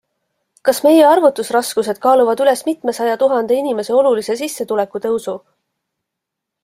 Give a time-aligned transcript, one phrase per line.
[0.67, 5.37] Kas meie arvutusraskused kaaluvad üles mitmesaja tuhande inimese olulise sissetulekutõusu?